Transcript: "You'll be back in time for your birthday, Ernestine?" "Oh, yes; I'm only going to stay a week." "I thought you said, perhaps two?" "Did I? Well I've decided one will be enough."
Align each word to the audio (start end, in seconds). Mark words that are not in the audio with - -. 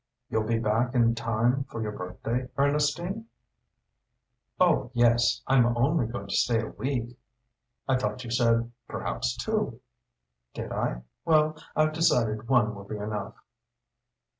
"You'll 0.31 0.45
be 0.47 0.57
back 0.57 0.95
in 0.95 1.13
time 1.13 1.65
for 1.65 1.79
your 1.79 1.91
birthday, 1.91 2.47
Ernestine?" 2.57 3.27
"Oh, 4.59 4.89
yes; 4.95 5.43
I'm 5.45 5.77
only 5.77 6.07
going 6.07 6.25
to 6.25 6.35
stay 6.35 6.59
a 6.59 6.65
week." 6.69 7.15
"I 7.87 7.97
thought 7.97 8.23
you 8.23 8.31
said, 8.31 8.71
perhaps 8.87 9.37
two?" 9.37 9.79
"Did 10.55 10.71
I? 10.71 11.03
Well 11.23 11.55
I've 11.75 11.93
decided 11.93 12.47
one 12.47 12.73
will 12.73 12.85
be 12.85 12.97
enough." 12.97 13.35